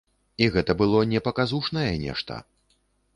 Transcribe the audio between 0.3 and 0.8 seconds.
І гэта